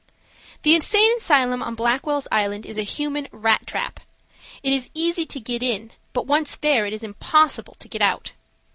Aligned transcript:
The 0.63 0.73
insane 0.73 1.15
asylum 1.17 1.61
on 1.61 1.75
Blackwell's 1.75 2.27
Island 2.31 2.65
is 2.65 2.79
a 2.79 2.81
human 2.81 3.27
rat 3.31 3.67
trap. 3.67 3.99
It 4.63 4.73
is 4.73 4.89
easy 4.95 5.27
to 5.27 5.39
get 5.39 5.61
in, 5.61 5.91
but 6.11 6.25
once 6.25 6.55
there 6.55 6.87
it 6.87 6.93
is 6.93 7.03
impossible 7.03 7.75
to 7.75 7.87
get 7.87 8.01
out. 8.01 8.31